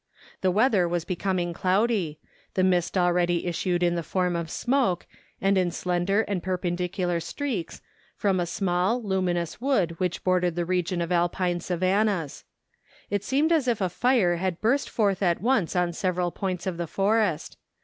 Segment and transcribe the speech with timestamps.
[0.41, 2.17] The weather was becoming cloudy;
[2.55, 5.05] the mist already issued in the form of smoke,
[5.39, 7.83] and in slender and perpendicular streaks,
[8.15, 12.45] from a small, luminous wood which bordered the region of Alpine savannahs.
[13.11, 16.77] It seemed as if a fire had burst forth at once on several points of
[16.77, 17.59] the forest.